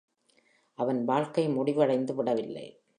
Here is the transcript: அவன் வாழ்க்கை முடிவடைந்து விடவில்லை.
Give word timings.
அவன் 0.73 1.05
வாழ்க்கை 1.05 1.49
முடிவடைந்து 1.49 2.15
விடவில்லை. 2.15 2.83